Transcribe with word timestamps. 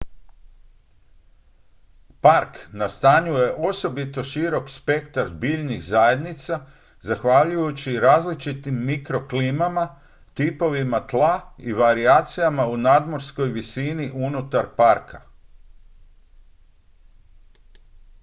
park 2.21 2.55
nastanjuje 2.81 3.51
osobito 3.69 4.23
širok 4.29 4.69
spektar 4.69 5.29
biljnih 5.43 5.83
zajednica 5.87 6.59
zahvaljujući 7.01 7.99
različitim 7.99 8.83
mikroklimama 8.85 9.95
tipovima 10.33 11.07
tla 11.07 11.53
i 11.57 11.73
varijacijama 11.73 12.65
u 12.67 12.77
nadmorskoj 12.77 13.47
visini 13.59 14.11
unutar 14.13 14.65
parka 14.77 15.21